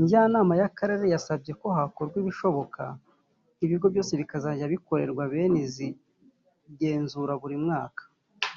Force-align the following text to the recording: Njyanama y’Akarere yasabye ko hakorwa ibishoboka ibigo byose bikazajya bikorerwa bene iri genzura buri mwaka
Njyanama 0.00 0.52
y’Akarere 0.60 1.04
yasabye 1.14 1.52
ko 1.60 1.66
hakorwa 1.76 2.16
ibishoboka 2.22 2.82
ibigo 3.64 3.86
byose 3.92 4.12
bikazajya 4.20 4.72
bikorerwa 4.72 5.22
bene 5.32 5.58
iri 5.66 5.88
genzura 6.78 7.32
buri 7.42 7.58
mwaka 7.64 8.02